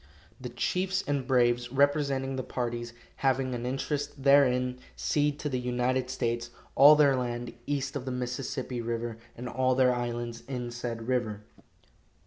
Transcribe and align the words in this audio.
The 0.39 0.49
chiefs 0.49 1.03
and 1.05 1.27
braves 1.27 1.71
representing 1.71 2.35
the 2.35 2.41
parties 2.41 2.93
having 3.17 3.53
an 3.53 3.67
interest 3.67 4.23
therein 4.23 4.79
cede 4.95 5.37
to 5.41 5.47
the 5.47 5.59
United 5.59 6.09
States 6.09 6.49
all 6.73 6.95
their 6.95 7.15
land 7.15 7.53
east 7.67 7.95
of 7.95 8.05
the 8.05 8.11
Mississippi 8.11 8.81
river, 8.81 9.19
and 9.37 9.47
all 9.47 9.75
their 9.75 9.93
islands 9.93 10.41
in 10.47 10.71
said 10.71 11.07
river." 11.07 11.43